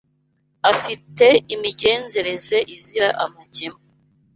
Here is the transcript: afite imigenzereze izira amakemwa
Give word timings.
afite 0.71 1.25
imigenzereze 1.53 2.57
izira 2.75 3.07
amakemwa 3.23 3.81